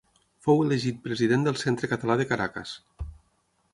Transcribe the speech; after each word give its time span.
Fou 0.45 0.61
elegit 0.67 1.03
president 1.03 1.45
del 1.47 1.59
Centre 1.65 1.91
Català 1.93 2.17
de 2.23 2.27
Caracas. 2.33 2.77